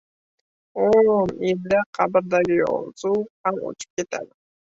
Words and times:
•O‘n 0.85 1.29
yilda 1.47 1.81
qabrdagi 1.99 2.57
yozuv 2.61 3.21
ham 3.45 3.61
o‘chib 3.71 3.89
ketadi. 4.01 4.31